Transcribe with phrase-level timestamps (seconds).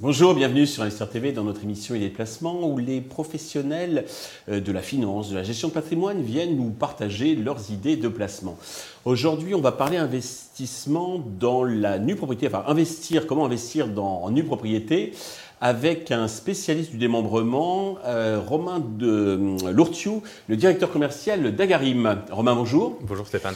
[0.00, 4.04] Bonjour, bienvenue sur Investir TV dans notre émission et les placements où les professionnels
[4.48, 8.06] euh, de la finance, de la gestion de patrimoine viennent nous partager leurs idées de
[8.06, 8.56] placement.
[9.04, 14.30] Aujourd'hui, on va parler investissement dans la nue propriété, enfin investir, comment investir dans, en
[14.30, 15.14] nue propriété
[15.60, 22.18] avec un spécialiste du démembrement, euh, Romain de euh, Lourtiou, le directeur commercial d'Agarim.
[22.30, 22.98] Romain, bonjour.
[23.02, 23.54] Bonjour Stéphane.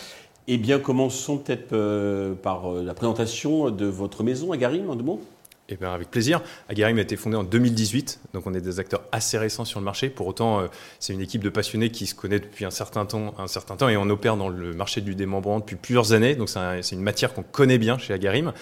[0.48, 5.20] Eh bien, commençons peut-être par la présentation de votre maison, Agarim, en deux mots.
[5.68, 6.40] Eh bien, avec plaisir.
[6.68, 9.84] Agarim a été fondé en 2018, donc on est des acteurs assez récents sur le
[9.84, 10.10] marché.
[10.10, 10.66] Pour autant, euh,
[10.98, 13.88] c'est une équipe de passionnés qui se connaît depuis un certain temps, un certain temps
[13.88, 16.34] et on opère dans le marché du démembrement depuis plusieurs années.
[16.34, 18.52] Donc c'est une matière qu'on connaît bien chez Agarim.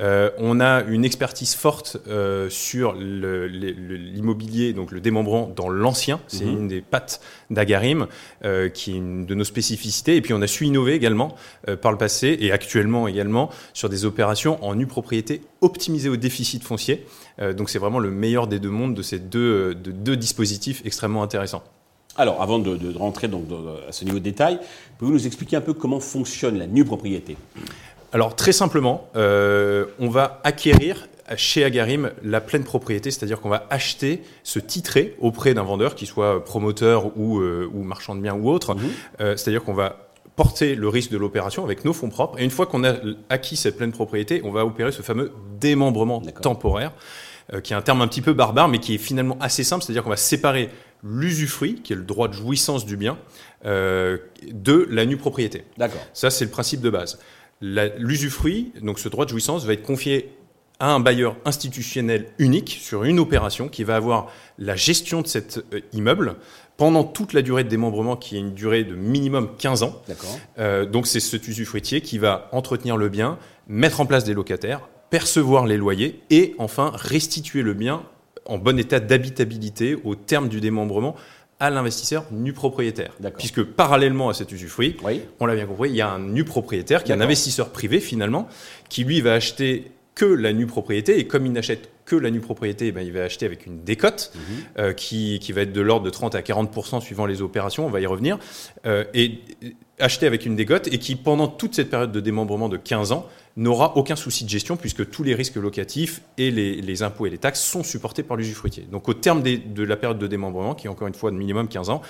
[0.00, 6.18] Euh, on a une expertise forte euh, sur l'immobilier, donc le démembrement dans l'ancien.
[6.26, 6.58] C'est mhm.
[6.58, 7.20] une des pattes
[7.50, 8.06] d'Agarim,
[8.74, 10.16] qui est une de nos spécificités.
[10.16, 11.34] Et puis on a su innover également
[11.80, 16.62] par le passé et actuellement également sur des opérations en nue propriété optimisées au déficit
[16.62, 17.06] foncier.
[17.40, 20.82] Euh, donc c'est vraiment le meilleur des deux mondes de ces deux, de deux dispositifs
[20.84, 21.62] extrêmement intéressants.
[22.16, 23.44] Alors, avant de, rentrer donc
[23.88, 24.58] à ce niveau de détail,
[24.98, 27.36] pouvez-vous nous expliquer un peu comment fonctionne la nue propriété?
[28.12, 31.06] Alors, très simplement, euh, on va acquérir
[31.36, 36.06] chez Agarim la pleine propriété, c'est-à-dire qu'on va acheter, se titrer auprès d'un vendeur, qui
[36.06, 38.74] soit promoteur ou, euh, ou marchand de biens ou autre.
[38.74, 39.36] Mhm.
[39.36, 42.38] c'est-à-dire qu'on va porter le risque de l'opération avec nos fonds propres.
[42.38, 42.94] Et une fois qu'on a
[43.28, 46.92] acquis cette pleine propriété, on va opérer ce fameux démembrement temporaire,
[47.52, 49.82] euh, qui est un terme un petit peu barbare, mais qui est finalement assez simple.
[49.82, 50.70] C'est-à-dire qu'on va séparer
[51.02, 53.18] l'usufruit, qui est le droit de jouissance du bien,
[53.66, 54.18] euh,
[54.52, 55.64] de la nue propriété.
[55.76, 56.06] D'accord.
[56.12, 57.18] Ça, c'est le principe de base.
[57.60, 60.30] L'usufruit, donc ce droit de jouissance, va être confié
[60.80, 65.64] à un bailleur institutionnel unique sur une opération qui va avoir la gestion de cet
[65.72, 66.36] euh, immeuble
[66.76, 70.00] pendant toute la durée de démembrement, qui est une durée de minimum 15 ans.
[70.58, 74.88] Euh, donc c'est cet usufruitier qui va entretenir le bien, mettre en place des locataires,
[75.10, 78.02] percevoir les loyers et enfin restituer le bien
[78.46, 81.16] en bon état d'habitabilité au terme du démembrement
[81.60, 83.12] à l'investisseur nu propriétaire.
[83.36, 84.96] Puisque parallèlement à cet usufruit,
[85.40, 87.98] on l'a bien compris, il y a un nu propriétaire qui est un investisseur privé
[87.98, 88.46] finalement,
[88.88, 92.40] qui lui va acheter que la nue propriété et comme il n'achète que la nue
[92.40, 94.40] propriété, eh ben, il va acheter avec une décote mhm.
[94.78, 97.88] euh, qui, qui, va être de l'ordre de 30 à 40% suivant les opérations, on
[97.88, 98.36] va y revenir,
[98.84, 99.38] euh, et
[100.00, 103.28] acheter avec une décote et qui, pendant toute cette période de démembrement de 15 ans,
[103.58, 107.30] n'aura aucun souci de gestion puisque tous les risques locatifs et les, les impôts et
[107.30, 108.86] les taxes sont supportés par l'usufruitier.
[108.90, 111.68] Donc au terme de la période de démembrement, qui est encore une fois de minimum
[111.68, 112.00] 15 ans,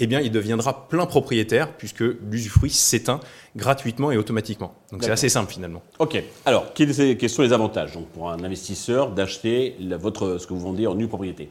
[0.00, 3.20] eh bien, il deviendra plein propriétaire puisque l'usufruit s'éteint
[3.56, 4.74] gratuitement et automatiquement.
[4.92, 5.82] Donc c'est assez simple finalement.
[5.98, 6.22] Ok.
[6.46, 6.94] Alors, quels
[7.30, 11.08] sont les avantages donc, pour un investisseur d'acheter votre ce que vous vendez en nue
[11.08, 11.48] propriété?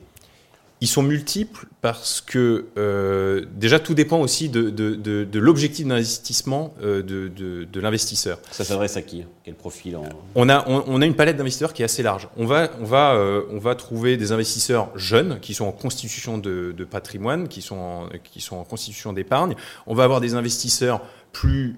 [0.79, 6.73] Ils sont multiples parce que euh, déjà tout dépend aussi de, de, de, l'objectif d'investissement
[6.83, 8.39] euh, de, l'investisseur.
[8.51, 9.25] Ça s'adresse à qui?
[9.43, 10.03] Quel profil en...
[10.35, 12.27] on, a, on, a une palette d'investisseurs qui est assez large.
[12.37, 16.37] On va, on, va, euh, on va trouver des investisseurs jeunes qui sont en constitution
[16.37, 19.55] de, patrimoine, qui sont en, qui sont en constitution d'épargne.
[19.87, 21.01] On va avoir des investisseurs
[21.31, 21.77] plus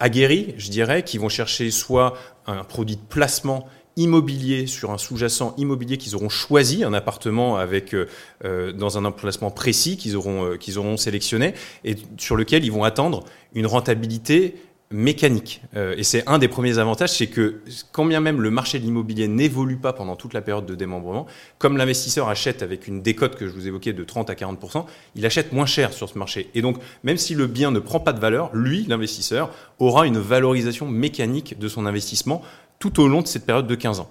[0.00, 2.14] aguerris, je dirais, qui vont chercher soit
[2.46, 7.94] un produit de placement immobilier sur un sous-jacent immobilier qu'ils auront choisi, un appartement avec
[7.94, 8.06] euh,
[8.44, 12.72] euh, dans un emplacement précis qu'ils auront euh, qu'ils auront sélectionné et sur lequel ils
[12.72, 14.56] vont attendre une rentabilité
[14.90, 15.62] mécanique.
[15.74, 19.26] et c'est un des premiers avantages, c'est que quand bien même le marché de l'immobilier
[19.26, 21.26] n'évolue pas pendant toute la période de démembrement,
[21.58, 24.84] comme l'investisseur achète avec une décote que je vous évoquais de 30 à 40%,
[25.16, 26.48] il achète moins cher sur ce marché.
[26.54, 29.50] Et donc, même si le bien ne prend pas de valeur, lui, l'investisseur,
[29.80, 32.42] aura une valorisation mécanique de son investissement
[32.78, 34.08] tout au long de cette période de 15 ans.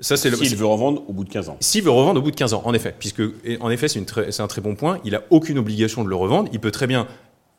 [0.00, 1.56] Ça, c'est S'il veut revendre au bout de 15 ans.
[1.60, 2.94] S'il veut revendre au bout de 15 ans, en effet.
[2.98, 3.22] Puisque,
[3.60, 4.98] en effet, c'est, un très bon point.
[5.04, 6.50] Il n'a aucune obligation de le revendre.
[6.52, 7.06] Il peut très bien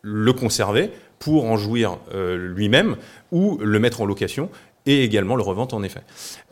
[0.03, 2.95] le conserver pour en jouir euh, lui-même
[3.31, 4.49] ou le mettre en location
[4.85, 6.01] et également le revendre en effet.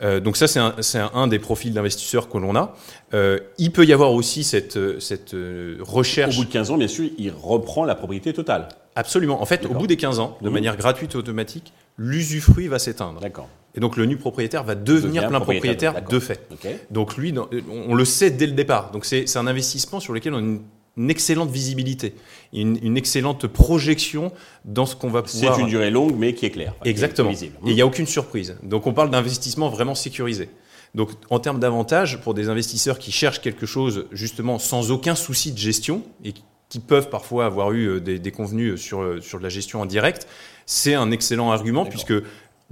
[0.02, 2.74] Euh, donc ça, c'est un, des profils d'investisseurs que l'on a.
[3.14, 5.34] Euh, il peut y avoir aussi cette, cette
[5.80, 6.36] recherche...
[6.36, 8.68] Au bout de 15 ans, bien sûr, il reprend la propriété totale.
[8.96, 9.40] Absolument.
[9.40, 10.52] En fait, au bout des 15 ans, de mmh.
[10.52, 13.20] manière gratuite et automatique, l'usufruit va s'éteindre.
[13.20, 13.48] D'accord.
[13.76, 16.48] Et donc le nu propriétaire va devenir plein propriétaire, de fait.
[16.90, 17.34] Donc lui,
[17.70, 18.90] on le sait dès le départ.
[18.90, 22.14] Donc c'est un investissement sur lequel on a une, excellente visibilité,
[22.54, 24.32] une, excellente projection
[24.64, 25.54] dans ce qu'on va pouvoir.
[25.54, 26.74] C'est une durée longue, mais qui est claire.
[26.84, 27.30] Exactement.
[27.30, 28.56] Et il n'y a aucune surprise.
[28.62, 30.48] Donc on parle d'investissement vraiment sécurisé.
[30.94, 35.52] Donc en termes d'avantages, pour des investisseurs qui cherchent quelque chose justement sans aucun souci
[35.52, 36.32] de gestion et
[36.68, 39.82] qui peuvent parfois avoir eu euh, des, des convenus sur, euh, sur de la gestion
[39.82, 40.26] en direct,
[40.64, 42.14] c'est un excellent argument puisque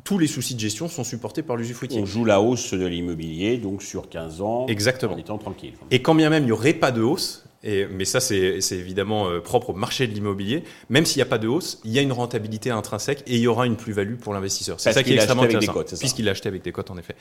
[0.02, 2.00] tous les soucis de gestion sont supportés par l'usufruitier.
[2.00, 5.14] On joue la hausse de l'immobilier, donc sur 15 ans, Exactement.
[5.14, 5.74] en étant tranquille.
[5.90, 9.28] Et quand bien même il n'y aurait pas de hausse, Et, mais ça, c'est évidemment
[9.30, 10.64] euh, propre au marché de l'immobilier.
[10.90, 13.40] Même s'il n'y a pas de hausse, il y a une rentabilité intrinsèque et il
[13.40, 14.78] y aura une plus-value pour l'investisseur.
[14.80, 15.72] C'est ça qui est extrêmement intéressant.
[15.98, 17.14] Puisqu'il a acheté avec des cotes, en effet.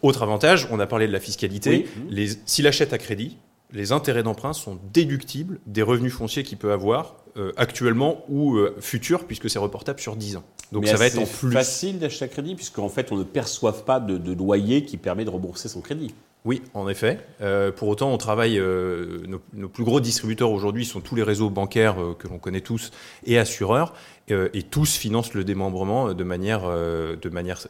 [0.00, 1.70] Autre avantage, on a parlé de la fiscalité.
[1.70, 2.02] Oui.
[2.08, 3.36] Les- S'il achète à crédit,
[3.74, 8.76] les intérêts d'emprunt sont déductibles des revenus fonciers qu'il peut avoir euh, actuellement ou euh,
[8.80, 10.44] futurs, puisque c'est reportable sur 10 ans.
[10.70, 11.52] Donc Mais ça va être en plus.
[11.52, 15.24] facile d'acheter à crédit, puisqu'en fait, on ne perçoive pas de, de loyer qui permet
[15.24, 16.14] de rembourser son crédit.
[16.44, 17.18] Oui, en effet.
[17.40, 18.58] Euh, pour autant, on travaille.
[18.58, 22.92] nos, nos plus gros distributeurs aujourd'hui sont tous les réseaux bancaires que l'on connaît tous
[23.24, 23.94] et assureurs,
[24.28, 27.66] et tous financent le démembrement de manière, de manière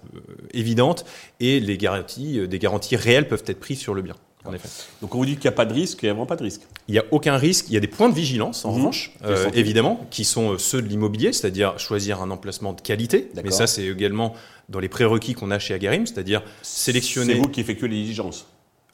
[0.52, 1.06] évidente,
[1.38, 4.16] et les garanties, des garanties réelles peuvent être prises sur le bien.
[4.46, 4.68] En effet.
[5.00, 6.36] Donc on vous dit qu'il n'y a pas de risque, il n'y a vraiment pas
[6.36, 6.62] de risque.
[6.88, 7.66] Il n'y a aucun risque.
[7.68, 8.76] Il y a des points de vigilance, en Mhm.
[8.78, 13.30] revanche, euh, évidemment, qui sont euh, ceux de l'immobilier, c'est-à-dire choisir un emplacement de qualité.
[13.42, 14.34] Mais ça, c'est également
[14.68, 17.34] dans les prérequis qu'on a chez Agarim, c'est-à-dire sélectionner.
[17.34, 18.46] C'est vous qui effectuez les diligences.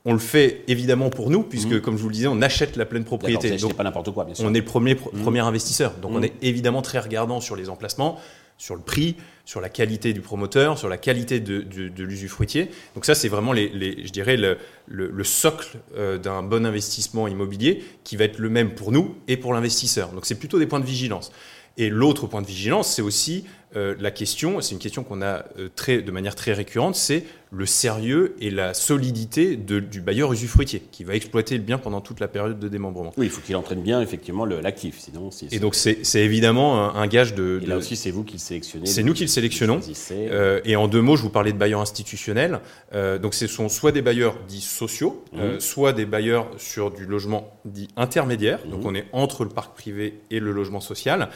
[0.06, 1.80] On le fait évidemment pour nous, puisque, Mhm.
[1.82, 3.54] comme je vous le disais, on achète la pleine propriété.
[3.58, 4.46] Donc, pas n'importe quoi, bien sûr.
[4.46, 5.22] on est le premier, Mhm.
[5.22, 5.92] premier investisseur.
[6.00, 8.18] Donc, on est évidemment très regardant sur les emplacements,
[8.60, 9.16] sur le prix,
[9.46, 12.68] sur la qualité du promoteur, sur la qualité de, l'usufruitier.
[12.94, 18.24] Donc, ça, c'est vraiment, je dirais, le socle euh, d'un bon investissement immobilier qui va
[18.24, 20.10] être le même pour nous et pour l'investisseur.
[20.10, 21.32] Donc, c'est plutôt des points de vigilance.
[21.78, 25.44] Et l'autre point de vigilance, c'est aussi euh, la question, c'est une question qu'on a
[25.58, 30.32] euh, très, de manière très récurrente, c'est le sérieux et la solidité de- du bailleur
[30.32, 33.12] usufruitier qui va exploiter le bien pendant toute la période de démembrement.
[33.16, 35.32] Oui, il faut qu'il entraîne bien effectivement l'actif, sinon.
[35.32, 37.58] si- Et donc c'est évidemment un, un gage de...
[37.60, 38.86] Et là de- aussi, c'est vous qui le sélectionnez.
[38.86, 39.80] C'est nous qui le sélectionnons.
[40.12, 42.60] Euh, et en deux mots, je vous parlais de bailleurs institutionnels.
[42.94, 45.58] Euh, donc, ce sont soit des bailleurs dits sociaux, Mhm.
[45.58, 48.60] soit des bailleurs sur du logement dit intermédiaire.
[48.70, 48.86] Donc, Mhm.
[48.86, 51.28] on est entre le parc privé et le logement social.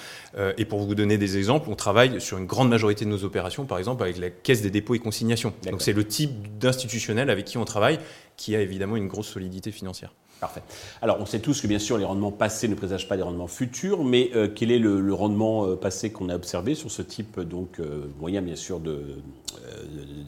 [0.58, 3.64] Et pour vous donner des exemples, on travaille sur une grande majorité de nos opérations,
[3.64, 5.52] par exemple avec la Caisse des dépôts et consignations.
[5.70, 7.98] Donc, c'est le type d'institutionnel avec qui on travaille,
[8.36, 10.12] qui a évidemment une grosse solidité financière.
[10.40, 10.62] Parfait.
[11.00, 13.46] Alors, on sait tous que bien sûr, les rendements passés ne présagent pas des rendements
[13.46, 17.02] futurs, mais euh, quel est le, le rendement euh, passé qu'on a observé sur ce
[17.02, 19.16] type donc euh, moyen, bien sûr, de-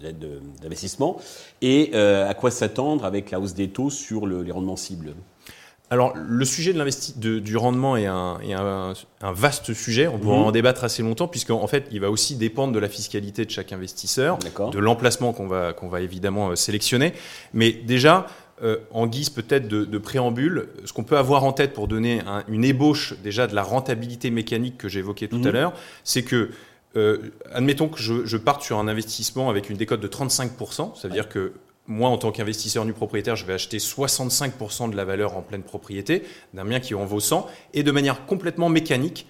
[0.03, 1.19] de- d'investissement?
[1.61, 5.15] Et à quoi s'attendre avec la hausse des taux sur le- les rendements cibles?
[5.89, 10.09] Alors, le sujet de l'investi- de- du rendement est, un, est un- un vaste sujet.
[10.09, 10.43] On pourra Mhm.
[10.47, 13.73] en débattre assez longtemps, puisqu'en fait, il va aussi dépendre de la fiscalité de chaque
[13.73, 14.39] investisseur,
[14.73, 17.13] de l'emplacement qu'on va, qu'on va évidemment euh, sélectionner.
[17.55, 18.27] Mais déjà,
[18.65, 22.21] euh, en guise peut-être de, de préambule, ce qu'on peut avoir en tête pour donner
[22.27, 25.73] un- une ébauche déjà de la rentabilité mécanique que j'évoquais tout à l'heure,
[26.03, 26.51] c'est que,
[26.97, 27.19] euh,
[27.53, 31.15] admettons que je, je parte sur un investissement avec une décote de 35%, ça veut
[31.15, 31.53] dire que
[31.89, 35.63] moi, en tant qu'investisseur nu propriétaire, je vais acheter 65% de la valeur en pleine
[35.63, 36.25] propriété
[36.55, 39.27] d'un bien qui en vaut 100, et de manière complètement mécanique,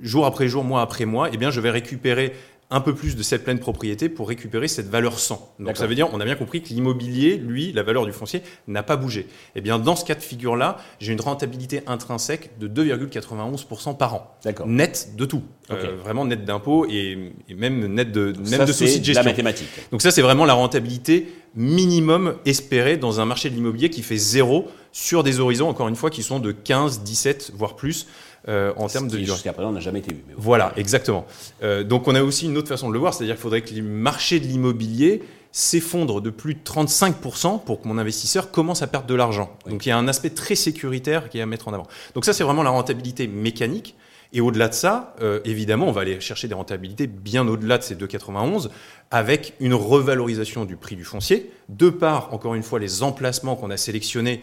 [0.00, 2.32] jour après jour, mois après mois, eh bien, je vais récupérer
[2.72, 5.56] un peu plus de cette pleine propriété pour récupérer cette valeur 100.
[5.60, 8.42] Donc ça veut dire, on a bien compris que l'immobilier, lui, la valeur du foncier,
[8.66, 9.26] n'a pas bougé.
[9.54, 14.36] Eh bien, dans ce cas de figure-là, j'ai une rentabilité intrinsèque de 2,91% par an.
[14.44, 14.66] D'accord.
[14.66, 15.42] Net de tout.
[15.70, 19.68] Euh, vraiment net d'impôts et, et même net de, même Ça, de de la mathématique.
[19.90, 24.16] Donc ça, c'est vraiment la rentabilité minimum espérée dans un marché de l'immobilier qui fait
[24.16, 28.06] zéro sur des horizons, encore une fois, qui sont de 15, 17, voire plus
[28.48, 29.18] euh, en termes de.
[29.18, 30.22] Jusqu'à présent, on n'a jamais été vu.
[30.28, 30.40] mais bon.
[30.42, 31.26] Voilà, exactement.
[31.62, 33.74] Euh, donc on a aussi une autre façon de le voir, c'est-à-dire qu'il faudrait que
[33.74, 35.22] le marché de l'immobilier
[35.52, 39.50] s'effondre de plus de 35% pour que mon investisseur commence à perdre de l'argent.
[39.66, 39.72] Oui.
[39.72, 41.86] Donc il y a un aspect très sécuritaire qui est à mettre en avant.
[42.14, 43.94] Donc ça, c'est vraiment la rentabilité mécanique.
[44.34, 47.82] Et au-delà de ça, euh, évidemment, on va aller chercher des rentabilités bien au-delà de
[47.82, 48.70] ces 2,91
[49.10, 53.70] avec une revalorisation du prix du foncier, de par, encore une fois, les emplacements qu'on
[53.70, 54.40] a sélectionnés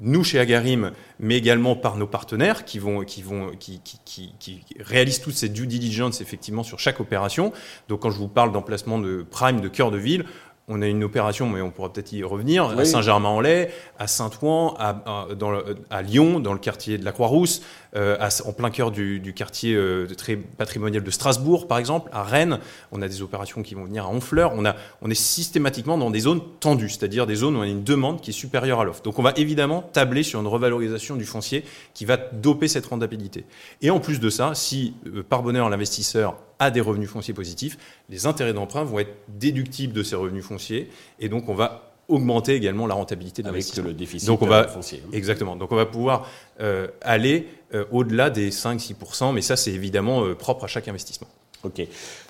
[0.00, 4.64] nous chez Agarim, mais également par nos partenaires qui vont, qui vont, qui, qui, qui,
[4.78, 7.52] réalisent toute cette due diligence effectivement sur chaque opération.
[7.88, 10.24] Donc quand je vous parle d'emplacement de prime, de cœur de ville,
[10.68, 12.84] on a une opération, mais on pourra peut-être y revenir, à.
[12.84, 14.90] Saint-Germain-en-Laye, à Saint-Ouen, à,
[15.30, 17.62] à- dans le- à Lyon, dans le quartier de la Croix-Rousse,
[17.96, 22.10] euh, à- en plein cœur du, du quartier euh, très patrimonial de Strasbourg, par exemple,
[22.12, 22.58] à Rennes.
[22.92, 24.52] On a des opérations qui vont venir à Honfleur.
[24.54, 27.66] On, a, on est systématiquement dans des zones tendues, c'est-à-dire des zones où on a
[27.66, 29.02] une demande qui est supérieure à l'offre.
[29.02, 33.44] Donc on va évidemment tabler sur une revalorisation du foncier qui va doper cette rentabilité.
[33.80, 37.78] Et en plus de ça, si euh, par bonheur l'investisseur a des revenus fonciers positifs,
[38.08, 40.88] les intérêts d'emprunt vont être déductibles de ces revenus fonciers
[41.20, 43.88] et donc on va augmenter également la rentabilité de Avec l'investissement.
[43.88, 45.02] le déficit Donc, on va- foncier.
[45.12, 45.56] Exactement.
[45.56, 46.26] Donc on va pouvoir
[46.60, 51.28] euh, aller euh, au-delà des 5-6%, mais ça c'est évidemment euh, propre à chaque investissement.
[51.64, 51.82] Ok.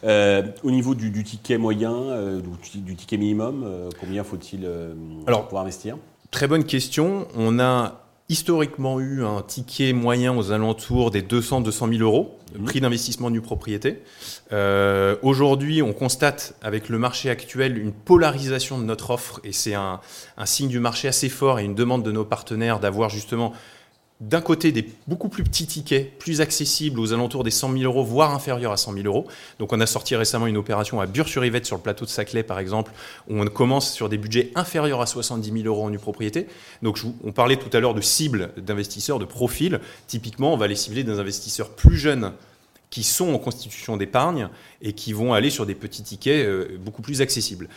[0.05, 2.39] Au niveau du, du ticket moyen,
[2.73, 4.67] du, du ticket minimum, combien faut-il
[5.27, 5.99] Alors, pour investir?
[6.31, 7.29] Très bonne question.
[7.37, 12.65] On a historiquement eu un ticket moyen aux alentours des 200-200 000 euros, Mhm.
[12.65, 14.03] prix d'investissement nu propriété.
[14.53, 19.75] Euh, Aujourd'hui, on constate avec le marché actuel une polarisation de notre offre et c'est
[19.75, 20.01] un,
[20.37, 23.53] un signe du marché assez fort et une demande de nos partenaires d'avoir justement
[24.21, 28.03] d'un côté des beaucoup plus petits tickets, plus accessibles aux alentours des 100 000 euros,
[28.03, 29.29] voire inférieurs à 100 000 euros.
[29.61, 32.59] Donc on a sorti récemment une opération à Bure-sur-Yvette sur le plateau de Saclay par
[32.59, 32.93] exemple,
[33.29, 36.49] où on commence sur des budgets inférieurs à 70 000 euros en nue propriété.
[36.83, 39.81] Donc on parlait tout à l'heure de cibles d'investisseurs, de profils.
[40.09, 42.33] Typiquement, on va les cibler des investisseurs plus jeunes
[42.91, 44.49] qui sont en constitution d'épargne
[44.83, 47.69] et qui vont aller sur des petits tickets euh, beaucoup plus accessibles.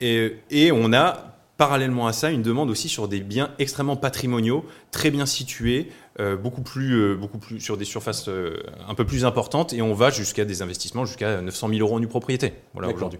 [0.00, 5.10] Et on a parallèlement à ça, une demande aussi sur des biens extrêmement patrimoniaux, très
[5.10, 9.24] bien situés, euh, beaucoup, plus, euh, beaucoup plus sur des surfaces euh, un peu plus
[9.24, 12.54] importantes, et on va jusqu'à des investissements jusqu'à 900 000 euros en nue propriété.
[12.72, 13.18] Voilà aujourd'hui.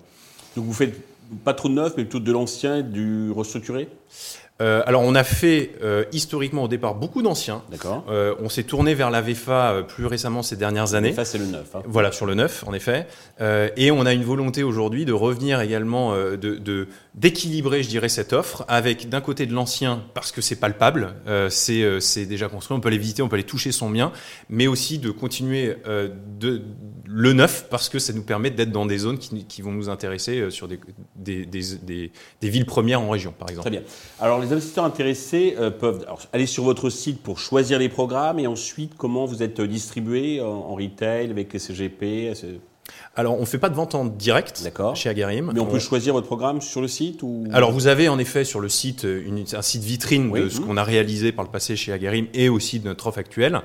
[0.56, 0.94] Donc vous faites
[1.44, 3.88] pas trop de neuf, mais plutôt de l'ancien, du restructuré?
[4.60, 7.62] Euh, alors, on a fait euh, historiquement au départ beaucoup d'anciens.
[7.72, 8.04] D'accord.
[8.08, 11.10] Euh, on s'est tourné vers la VFA euh, plus récemment ces dernières années.
[11.10, 11.74] VFA, c'est le neuf.
[11.74, 11.82] Hein.
[11.86, 13.06] Voilà, sur le neuf, en effet.
[13.76, 18.64] Et on a une volonté aujourd'hui de revenir également, de, d'équilibrer, je dirais, cette offre
[18.68, 21.14] avec d'un côté de l'ancien, parce que c'est palpable,
[21.50, 24.12] c'est, c'est déjà construit, on peut aller visiter, on peut aller toucher son bien,
[24.48, 25.76] mais aussi de continuer
[26.38, 26.62] de,
[27.06, 29.88] le neuf, parce que ça nous permet d'être dans des zones qui, qui vont nous
[29.88, 30.78] intéresser sur des,
[31.16, 33.68] des, des, des- des villes premières en région, par exemple.
[33.68, 33.86] Très bien.
[34.20, 38.46] Alors, les investisseurs intéressés euh, peuvent aller sur votre site pour choisir les programmes et
[38.46, 42.32] ensuite, comment vous êtes distribué en, retail avec les CGP
[43.16, 45.52] Alors, on ne fait pas de vente en direct chez Agarim.
[45.54, 47.44] Mais on peut choisir votre programme sur le site ou...
[47.52, 50.40] Alors vous avez en effet sur le site euh, une- un site vitrine Oui.
[50.40, 50.66] de ce Mhm.
[50.66, 53.60] qu'on a réalisé par le passé chez Agarim et aussi de notre offre actuelle.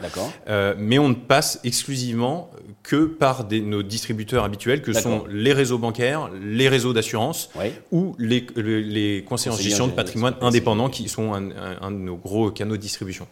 [0.48, 2.50] Euh, mais on ne passe exclusivement
[2.84, 7.72] que par des- nos distributeurs habituels que sont les réseaux bancaires, les réseaux d'assurance Oui.
[7.92, 11.78] ou les, les, les conseillers en gestion de patrimoine en- indépendants qui sont un, un-
[11.82, 13.28] un de nos gros canaux de distribution.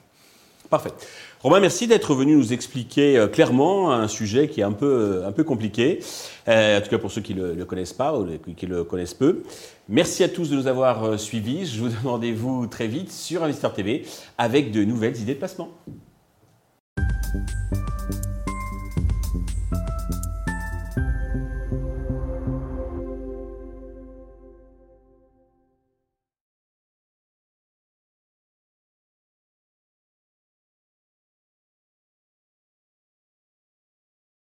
[0.70, 0.92] Parfait.
[1.44, 5.32] Romain, merci d'être venu nous expliquer euh, clairement un sujet qui est un peu, un
[5.32, 6.00] peu compliqué,
[6.48, 8.26] Euh, en tout cas pour ceux qui ne le, le connaissent pas ou
[8.56, 9.44] qui le connaissent peu.
[9.90, 11.66] Merci à tous de nous avoir euh, suivis.
[11.66, 14.06] Je vous donne rendez-vous très vite sur Investor TV
[14.38, 15.70] avec de nouvelles idées de placement.